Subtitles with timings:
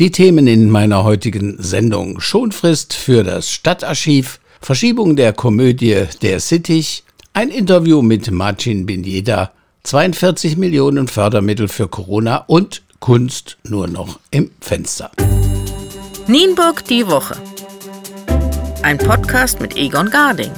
[0.00, 2.20] Die Themen in meiner heutigen Sendung.
[2.20, 9.52] Schonfrist für das Stadtarchiv, Verschiebung der Komödie Der Sittich, ein Interview mit Marcin Binjeda,
[9.82, 15.10] 42 Millionen Fördermittel für Corona und Kunst nur noch im Fenster.
[16.26, 17.36] Nienburg die Woche.
[18.82, 20.52] Ein Podcast mit Egon Garding.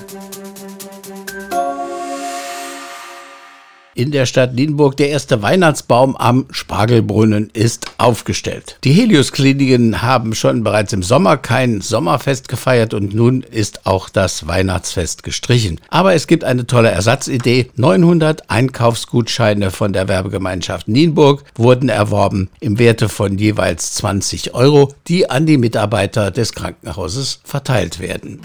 [3.94, 8.78] In der Stadt Nienburg der erste Weihnachtsbaum am Spargelbrunnen ist aufgestellt.
[8.84, 14.46] Die Helios-Kliniken haben schon bereits im Sommer kein Sommerfest gefeiert und nun ist auch das
[14.46, 15.78] Weihnachtsfest gestrichen.
[15.90, 17.70] Aber es gibt eine tolle Ersatzidee.
[17.76, 25.28] 900 Einkaufsgutscheine von der Werbegemeinschaft Nienburg wurden erworben im Werte von jeweils 20 Euro, die
[25.28, 28.40] an die Mitarbeiter des Krankenhauses verteilt werden.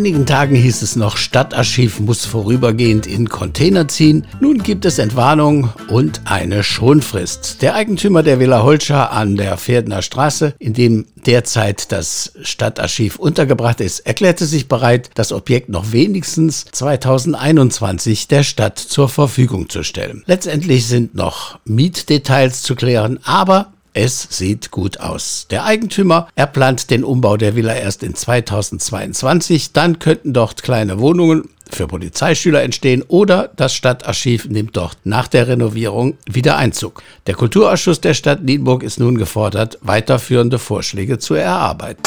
[0.00, 4.26] Einigen Tagen hieß es noch, Stadtarchiv muss vorübergehend in Container ziehen.
[4.40, 7.60] Nun gibt es Entwarnung und eine Schonfrist.
[7.60, 13.82] Der Eigentümer der Villa Holscha an der Pferdner Straße, in dem derzeit das Stadtarchiv untergebracht
[13.82, 20.22] ist, erklärte sich bereit, das Objekt noch wenigstens 2021 der Stadt zur Verfügung zu stellen.
[20.24, 25.46] Letztendlich sind noch Mietdetails zu klären, aber es sieht gut aus.
[25.50, 29.72] Der Eigentümer, er plant den Umbau der Villa erst in 2022.
[29.72, 35.48] Dann könnten dort kleine Wohnungen für Polizeischüler entstehen oder das Stadtarchiv nimmt dort nach der
[35.48, 37.02] Renovierung wieder Einzug.
[37.26, 42.02] Der Kulturausschuss der Stadt Nienburg ist nun gefordert, weiterführende Vorschläge zu erarbeiten.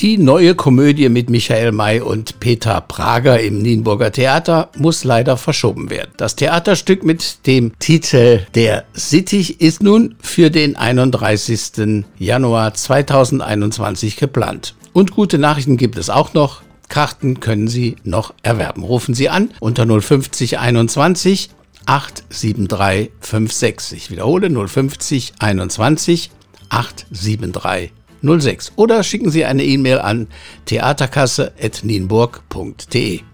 [0.00, 5.90] Die neue Komödie mit Michael May und Peter Prager im Nienburger Theater muss leider verschoben
[5.90, 6.12] werden.
[6.16, 12.06] Das Theaterstück mit dem Titel Der Sittich ist nun für den 31.
[12.16, 14.74] Januar 2021 geplant.
[14.94, 16.62] Und gute Nachrichten gibt es auch noch.
[16.88, 18.84] Karten können Sie noch erwerben.
[18.84, 21.50] Rufen Sie an unter 050 21
[21.84, 23.98] 873 56.
[23.98, 26.30] Ich wiederhole 050 21
[26.70, 30.28] 873 06 oder schicken Sie eine E-Mail an
[30.66, 33.29] theaterkasse.nienburg.de.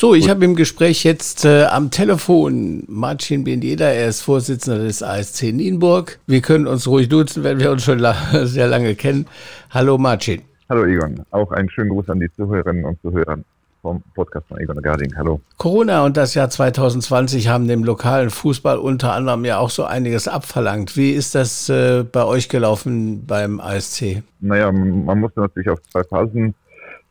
[0.00, 5.02] So, ich habe im Gespräch jetzt äh, am Telefon Marcin Benjeda, er ist Vorsitzender des
[5.02, 6.18] ASC Nienburg.
[6.26, 8.14] Wir können uns ruhig duzen, wenn wir uns schon la
[8.46, 9.26] sehr lange kennen.
[9.68, 10.40] Hallo Marcin.
[10.70, 13.40] Hallo Egon, auch einen schönen Gruß an die Zuhörerinnen und Zuhörer
[13.82, 15.14] vom Podcast von Egon Garding.
[15.16, 15.42] Hallo.
[15.58, 20.28] Corona und das Jahr 2020 haben dem lokalen Fußball unter anderem ja auch so einiges
[20.28, 20.96] abverlangt.
[20.96, 24.22] Wie ist das äh, bei euch gelaufen beim ASC?
[24.40, 26.54] Naja, man musste natürlich auf zwei Phasen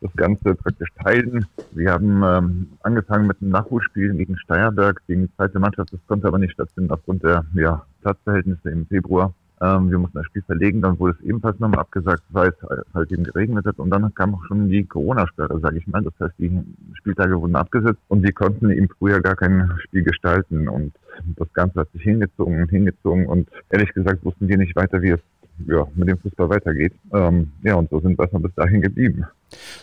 [0.00, 1.46] das Ganze praktisch teilen.
[1.72, 5.92] Wir haben ähm, angefangen mit einem Nachholspiel gegen Steierberg, gegen die zweite Mannschaft.
[5.92, 9.34] Das konnte aber nicht stattfinden aufgrund der ja, Platzverhältnisse im Februar.
[9.62, 13.12] Ähm, wir mussten das Spiel verlegen, dann wurde es ebenfalls nochmal abgesagt, weil es halt
[13.12, 13.78] eben geregnet hat.
[13.78, 16.02] Und dann kam auch schon die Corona-Sperre, sage ich mal.
[16.02, 16.62] Das heißt, die
[16.94, 20.66] Spieltage wurden abgesetzt und wir konnten im Frühjahr gar kein Spiel gestalten.
[20.66, 20.94] Und
[21.36, 23.26] das Ganze hat sich hingezogen und hingezogen.
[23.26, 25.20] Und ehrlich gesagt wussten wir nicht weiter, wie es
[25.66, 26.92] ja, mit dem Fußball weitergeht.
[27.12, 29.24] Ähm, ja, und so sind wir erstmal bis dahin geblieben.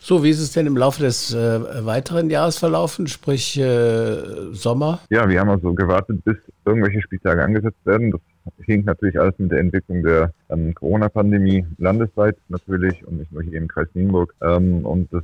[0.02, 5.00] So, wie ist es denn im Laufe des äh, weiteren Jahres verlaufen, sprich äh, Sommer?
[5.10, 8.12] Ja, wir haben also gewartet, bis irgendwelche Spieltage angesetzt werden.
[8.12, 8.22] Das
[8.66, 13.58] hing natürlich alles mit der Entwicklung der ähm, Corona-Pandemie landesweit natürlich und nicht nur hier
[13.58, 14.34] im Kreis Nienburg.
[14.42, 15.24] Ähm, und das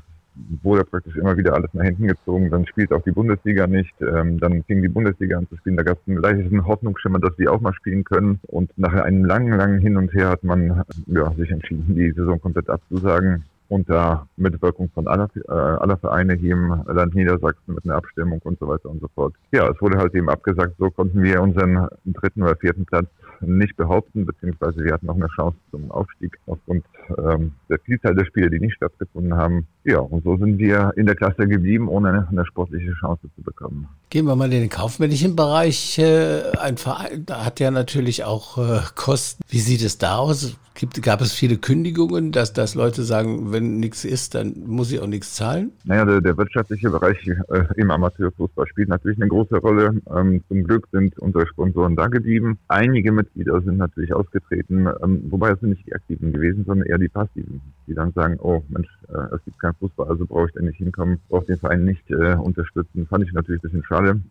[0.62, 2.50] wurde praktisch immer wieder alles nach hinten gezogen.
[2.50, 3.94] Dann spielt auch die Bundesliga nicht.
[4.02, 5.78] Ähm, dann fing die Bundesliga an zu spielen.
[5.78, 8.40] Da gab es einen leichten Hoffnungsschimmer, dass die auch mal spielen können.
[8.48, 12.42] Und nach einem langen, langen Hin und Her hat man ja, sich entschieden, die Saison
[12.42, 17.96] komplett abzusagen unter Mitwirkung von aller, äh, aller Vereine hier im Land Niedersachsen mit einer
[17.96, 19.34] Abstimmung und so weiter und so fort.
[19.52, 23.08] Ja, es wurde halt eben abgesagt, so konnten wir unseren dritten oder vierten Platz
[23.42, 26.86] nicht behaupten, beziehungsweise wir hatten noch eine Chance zum Aufstieg aufgrund
[27.24, 29.68] ähm, der Vielzahl der Spiele, die nicht stattgefunden haben.
[29.84, 33.88] Ja, und so sind wir in der Klasse geblieben, ohne eine sportliche Chance zu bekommen.
[34.10, 35.98] Gehen wir mal in den kaufmännischen Bereich.
[35.98, 39.44] Äh, ein Verein hat ja natürlich auch äh, Kosten.
[39.50, 40.58] Wie sieht es da aus?
[40.76, 45.00] Gibt, gab es viele Kündigungen, dass, dass Leute sagen, wenn nichts ist, dann muss ich
[45.00, 45.72] auch nichts zahlen?
[45.86, 50.02] Naja, der, der wirtschaftliche Bereich äh, im Amateurfußball spielt natürlich eine große Rolle.
[50.16, 52.58] Ähm, zum Glück sind unsere Sponsoren da geblieben.
[52.68, 56.88] Einige mit Mitglieder sind natürlich ausgetreten, ähm, wobei es sind nicht die Aktiven gewesen, sondern
[56.88, 60.48] eher die Passiven, die dann sagen, oh Mensch, äh, es gibt keinen Fußball, also brauche
[60.48, 63.08] ich da nicht hinkommen, brauche den Verein nicht äh, unterstützen.
[63.08, 64.22] Fand ich natürlich ein bisschen schade.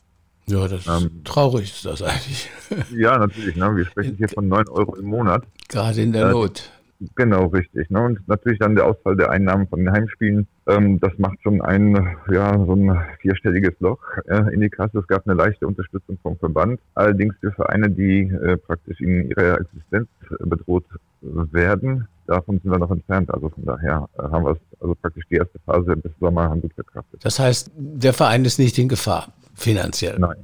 [0.47, 2.51] Ja, das ähm, traurig ist das eigentlich.
[2.97, 3.57] ja, natürlich.
[3.57, 3.77] Ne?
[3.77, 5.45] Wir sprechen hier von 9 Euro im Monat.
[5.69, 6.71] Gerade in der äh, Not.
[7.15, 7.91] Genau, richtig.
[7.91, 8.01] Ne?
[8.01, 10.47] Und natürlich dann der Ausfall der Einnahmen von den Heimspielen.
[10.67, 14.99] Ähm, das macht schon ein, ja, so ein vierstelliges Loch äh, in die Kasse.
[14.99, 16.81] Es gab eine leichte Unterstützung vom Verband.
[16.95, 20.09] Allerdings für Vereine, die äh, praktisch in ihrer Existenz
[20.41, 20.85] bedroht
[21.21, 23.33] werden, davon sind wir noch entfernt.
[23.33, 26.61] Also von daher äh, haben wir es, also praktisch die erste Phase bis Sommer haben
[26.61, 27.25] gut verkraftet.
[27.25, 30.19] Das heißt, der Verein ist nicht in Gefahr, finanziell?
[30.19, 30.37] Nein.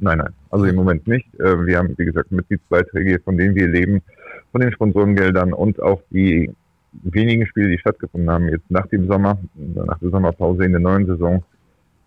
[0.00, 0.34] Nein, nein.
[0.50, 1.26] Also im Moment nicht.
[1.38, 4.02] Äh, wir haben, wie gesagt, Mitgliedsbeiträge, von denen wir leben,
[4.54, 6.48] von den Sponsorengeldern und auch die
[7.02, 11.06] wenigen Spiele, die stattgefunden haben, jetzt nach dem Sommer, nach der Sommerpause in der neuen
[11.06, 11.42] Saison,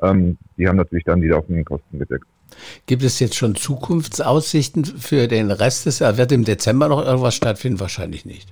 [0.02, 2.24] ähm, die haben natürlich dann die laufenden Kosten gedeckt.
[2.86, 6.18] Gibt es jetzt schon Zukunftsaussichten für den Rest des Jahres?
[6.18, 7.82] Wird im Dezember noch irgendwas stattfinden?
[7.82, 8.48] Wahrscheinlich nicht.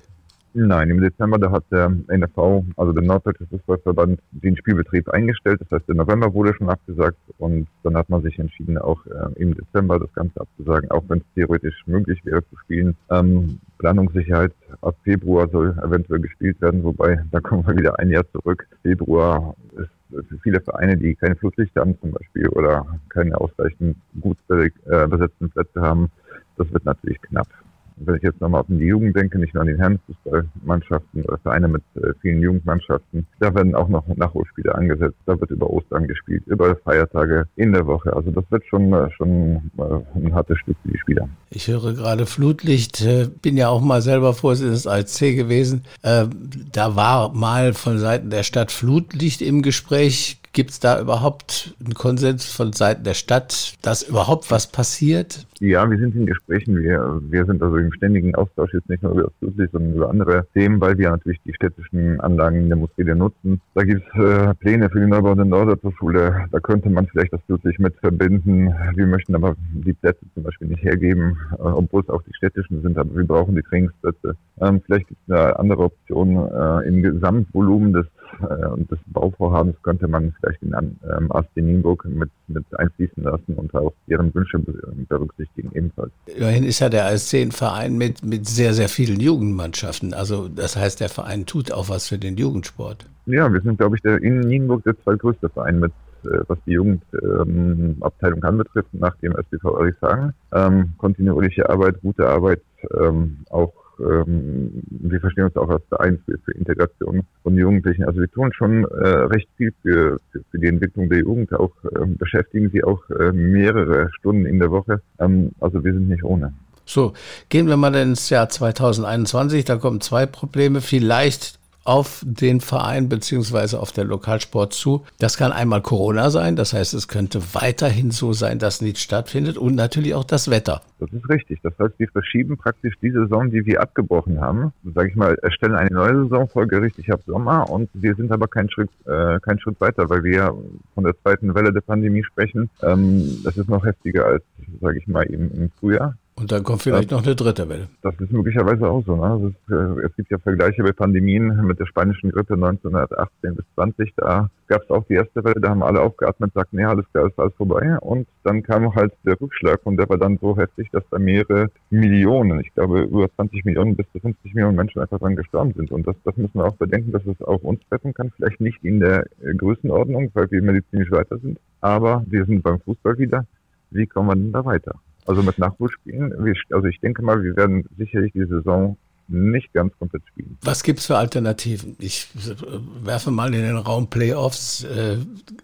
[0.57, 5.60] Nein, im Dezember, da hat der NFV, also der Norddeutsche Fußballverband, den Spielbetrieb eingestellt.
[5.60, 9.34] Das heißt, der November wurde schon abgesagt und dann hat man sich entschieden, auch äh,
[9.36, 12.96] im Dezember das Ganze abzusagen, auch wenn es theoretisch möglich wäre zu spielen.
[13.10, 18.24] Ähm, Planungssicherheit ab Februar soll eventuell gespielt werden, wobei da kommen wir wieder ein Jahr
[18.31, 18.66] zurück.
[18.81, 19.90] Februar ist
[20.30, 24.69] für viele Vereine, die keine Flusslichter haben zum Beispiel oder keine ausreichend gut äh,
[25.10, 26.10] besetzten Plätze haben,
[26.56, 27.50] das wird natürlich knapp
[27.97, 31.68] wenn ich jetzt nochmal auf die Jugend denke, nicht nur an die Herrenfußballmannschaften oder Vereine
[31.68, 35.18] mit äh, vielen Jugendmannschaften, da werden auch noch Nachholspiele angesetzt.
[35.25, 38.13] Da wird über Ostern gespielt, über Feiertage in der Woche.
[38.13, 41.30] Also das wird schon, äh, schon äh, ein hartes Stück für die Spieler.
[41.50, 43.06] Ich höre gerade Flutlicht,
[43.42, 45.83] bin ja auch mal selber Vorsitzender des ALC gewesen.
[46.01, 50.41] Da war mal von Seiten der Stadt Flutlicht im Gespräch.
[50.56, 55.46] Gibt es da überhaupt einen Konsens von Seiten der Stadt, dass überhaupt was passiert?
[55.60, 56.80] Ja, wir sind in Gesprächen.
[56.80, 60.10] Wir, wir sind also im ständigen Austausch jetzt nicht nur über das Flutlicht, sondern über
[60.10, 63.60] andere Themen, weil wir natürlich die städtischen Anlagen in der Moskede nutzen.
[63.74, 67.42] Da gibt es äh, Pläne für den Neubau der Nordderzur Da könnte man vielleicht das
[67.48, 68.74] Flutlicht mit verbinden.
[68.96, 72.81] Wir möchten aber die Plätze zum Beispiel nicht hergeben, äh, obwohl es auch die städtischen
[72.81, 74.38] sind, aber wir brauchen die Trainingsplätze.
[74.62, 78.06] Ähm, vielleicht gibt es eine andere Option äh, im Gesamtvolumen des
[78.40, 83.74] und des Bauvorhabens könnte man vielleicht in ähm, Astin Nienburg mit, mit einfließen lassen und
[83.76, 84.60] auch deren Wünsche
[85.08, 86.12] berücksichtigen ebenfalls.
[86.26, 90.14] Immerhin ist ja der ASC ein Verein mit, mit sehr, sehr vielen Jugendmannschaften.
[90.14, 93.06] Also das heißt, der Verein tut auch was für den Jugendsport.
[93.26, 95.92] Ja, wir sind, glaube ich, der, in Nienburg der zweitgrößte Verein mit
[96.26, 100.34] äh, was die Jugendabteilung ähm, anbetrifft, nach dem SBV Eurichshagen.
[100.54, 102.62] Ähm, kontinuierliche Arbeit, gute Arbeit,
[103.00, 108.03] ähm, auch ähm, wir verstehen uns auch als Verein für, für Integration von Jugendlichen.
[108.06, 111.71] Also wir tun schon äh, recht viel für, für, für, die Entwicklung der Jugend, auch
[112.00, 115.01] ähm, beschäftigen sie auch äh, mehrere Stunden in der Woche.
[115.19, 116.53] Ähm, also wir sind nicht ohne.
[116.86, 117.13] So,
[117.50, 119.65] gehen wir mal ins Jahr 2021.
[119.65, 120.81] Da kommen zwei Probleme.
[120.81, 125.06] Vielleicht auf den Verein beziehungsweise auf den Lokalsport zu.
[125.20, 129.58] Das kann einmal Corona sein, das heißt, es könnte weiterhin so sein, dass nichts stattfindet
[129.58, 130.82] und natürlich auch das Wetter.
[131.00, 131.60] Das ist richtig.
[131.62, 135.76] Das heißt, wir verschieben praktisch die Saison, die wir abgebrochen haben, sage ich mal, erstellen
[135.76, 139.80] eine neue Saison folgerichtig ab Sommer und wir sind aber keinen Schritt, äh, keinen Schritt
[139.80, 140.56] weiter, weil wir
[140.96, 142.70] von der zweiten Welle der Pandemie sprechen.
[142.82, 144.44] Ähm, das ist noch heftiger als,
[144.82, 146.16] sage ich mal, im, im Frühjahr.
[146.38, 147.88] Und dann kommt vielleicht das, noch eine dritte Welle.
[148.02, 149.16] Das ist möglicherweise auch so.
[149.16, 149.54] Ne?
[149.54, 154.14] Ist, äh, es gibt ja Vergleiche bei Pandemien mit der spanischen Grippe 1918 bis 20.
[154.18, 157.27] Da gab es auch die erste Welle, da haben alle aufgeatmet, sagten, ja, alles klar,
[157.27, 157.98] ist alles vorbei.
[158.00, 161.70] Und dann kam halt der Rückschlag und der war dann so heftig, dass da mehrere
[161.89, 165.89] Millionen, ich glaube über 20 Millionen bis zu 50 Millionen Menschen einfach dran gestorben sind.
[165.92, 168.32] Und das, das müssen wir auch bedenken, dass es auch uns treffen kann.
[168.36, 169.25] Vielleicht nicht in der
[169.56, 173.46] Größenordnung, weil wir medizinisch weiter sind, aber wir sind beim Fußball wieder.
[173.92, 174.96] Wie kommen wir denn da weiter?
[175.25, 176.34] Also mit Nachwuchsspielen,
[176.72, 178.96] also ich denke mal, wir werden sicherlich die Saison
[179.27, 180.58] nicht ganz komplett spielen.
[180.62, 181.96] Was gibt es für Alternativen?
[182.00, 184.84] Ich äh, werfe mal in den Raum Playoffs.
[184.84, 185.17] Äh,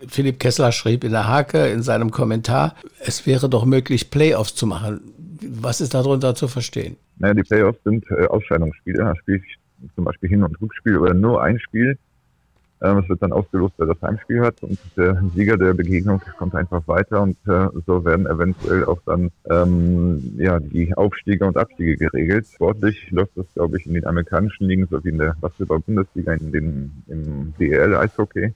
[0.07, 4.65] Philipp Kessler schrieb in der Hake in seinem Kommentar, es wäre doch möglich, Playoffs zu
[4.65, 5.01] machen.
[5.43, 6.97] Was ist darunter zu verstehen?
[7.17, 8.97] Naja, die Playoffs sind äh, Ausscheidungsspiele.
[8.97, 9.57] Da spiele ich
[9.95, 11.97] zum Beispiel Hin- und Rückspiel oder nur ein Spiel.
[12.81, 14.61] Ähm, es wird dann ausgelost, wer das Heimspiel hat.
[14.63, 17.21] Und der Sieger der Begegnung kommt einfach weiter.
[17.21, 22.47] Und äh, so werden eventuell auch dann ähm, ja die Aufstiege und Abstiege geregelt.
[22.47, 27.03] Sportlich läuft das, glaube ich, in den amerikanischen Ligen sowie in der Basketball-Bundesliga, in den
[27.07, 28.53] im DEL Eishockey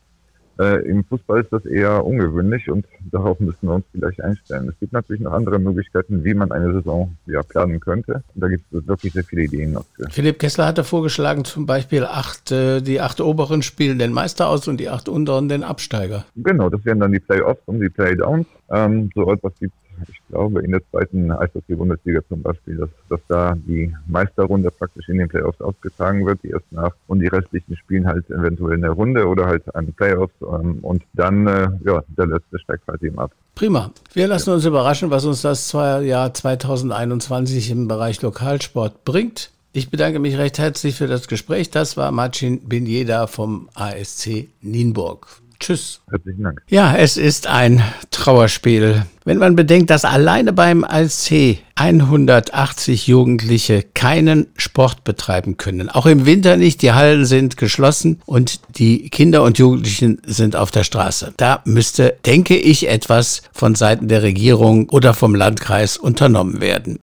[0.59, 4.69] äh, Im Fußball ist das eher ungewöhnlich und darauf müssen wir uns vielleicht einstellen.
[4.69, 8.24] Es gibt natürlich noch andere Möglichkeiten, wie man eine Saison ja, planen könnte.
[8.33, 9.85] Und da gibt es wirklich sehr viele Ideen noch.
[9.95, 10.09] Für.
[10.09, 14.67] Philipp Kessler hatte vorgeschlagen, zum Beispiel acht, äh, die acht oberen spielen den Meister aus
[14.67, 16.25] und die acht unteren den Absteiger.
[16.35, 18.47] Genau, das wären dann die Playoffs und die Playdowns.
[18.69, 23.19] Ähm, so etwas gibt es ich glaube, in der zweiten Eishockey-Bundesliga zum Beispiel, dass, dass
[23.27, 27.75] da die Meisterrunde praktisch in den Playoffs ausgetragen wird, die ersten acht und die restlichen
[27.77, 32.03] spielen halt eventuell in der Runde oder halt an Playoffs ähm, und dann, äh, ja,
[32.07, 33.31] der letzte steigt halt eben ab.
[33.55, 33.91] Prima.
[34.13, 39.51] Wir lassen uns überraschen, was uns das Jahr 2021 im Bereich Lokalsport bringt.
[39.71, 41.69] Ich bedanke mich recht herzlich für das Gespräch.
[41.69, 45.27] Das war Marcin Binjeda vom ASC Nienburg.
[45.59, 46.01] Tschüss.
[46.09, 46.62] Herzlichen Dank.
[46.67, 47.81] Ja, es ist ein
[48.12, 49.05] Trauerspiel.
[49.24, 56.25] Wenn man bedenkt, dass alleine beim ASC 180 Jugendliche keinen Sport betreiben können, auch im
[56.25, 61.33] Winter nicht, die Hallen sind geschlossen und die Kinder und Jugendlichen sind auf der Straße.
[61.38, 67.00] Da müsste, denke ich, etwas von Seiten der Regierung oder vom Landkreis unternommen werden.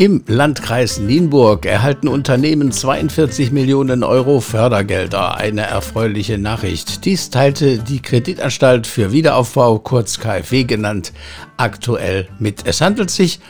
[0.00, 5.36] Im Landkreis Nienburg erhalten Unternehmen 42 Millionen Euro Fördergelder.
[5.36, 7.04] Eine erfreuliche Nachricht.
[7.04, 11.12] Dies teilte die Kreditanstalt für Wiederaufbau, kurz KfW genannt,
[11.58, 12.66] aktuell mit.
[12.66, 13.40] Es handelt sich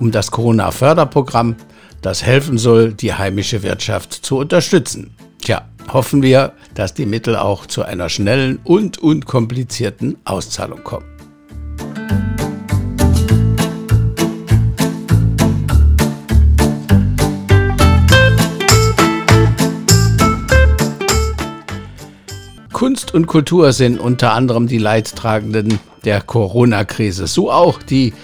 [0.00, 1.54] um das Corona-Förderprogramm,
[2.00, 5.14] das helfen soll, die heimische Wirtschaft zu unterstützen.
[5.40, 11.06] Tja, hoffen wir, dass die Mittel auch zu einer schnellen und unkomplizierten Auszahlung kommen.
[23.12, 27.26] Kunst und Kultur sind unter anderem die Leidtragenden der Corona-Krise.
[27.26, 28.14] So auch die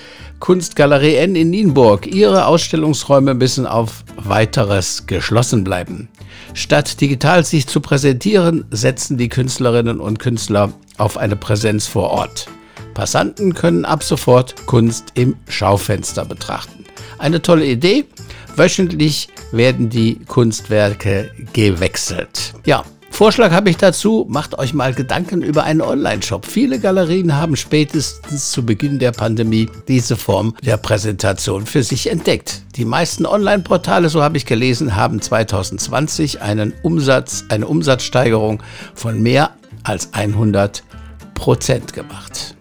[0.40, 2.06] Kunstgalerie N in Nienburg.
[2.06, 6.08] Ihre Ausstellungsräume müssen auf weiteres geschlossen bleiben.
[6.54, 12.46] Statt digital sich zu präsentieren, setzen die Künstlerinnen und Künstler auf eine Präsenz vor Ort.
[12.94, 16.86] Passanten können ab sofort Kunst im Schaufenster betrachten.
[17.18, 18.06] Eine tolle Idee.
[18.56, 22.54] Wöchentlich werden die Kunstwerke gewechselt.
[22.64, 22.84] Ja,
[23.18, 26.46] Vorschlag habe ich dazu, macht euch mal Gedanken über einen Online-Shop.
[26.46, 32.62] Viele Galerien haben spätestens zu Beginn der Pandemie diese Form der Präsentation für sich entdeckt.
[32.76, 38.62] Die meisten Online-Portale, so habe ich gelesen, haben 2020 einen Umsatz, eine Umsatzsteigerung
[38.94, 39.50] von mehr
[39.82, 40.84] als 100
[41.34, 42.54] Prozent gemacht.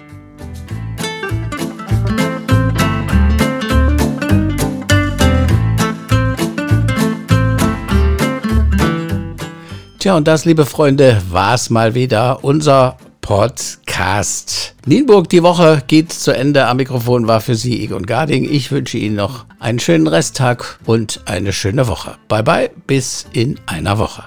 [10.00, 12.44] Tja, und das, liebe Freunde, war's mal wieder.
[12.44, 14.75] Unser Podcast.
[14.86, 16.68] Nienburg, die Woche geht zu Ende.
[16.68, 18.48] Am Mikrofon war für Sie Egon Garding.
[18.48, 22.16] Ich wünsche Ihnen noch einen schönen Resttag und eine schöne Woche.
[22.27, 24.24] Bye bye, bis in einer Woche.